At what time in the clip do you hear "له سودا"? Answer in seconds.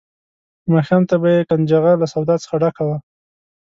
2.01-2.35